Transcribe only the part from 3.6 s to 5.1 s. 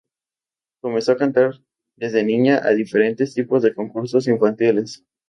de concursos infantiles.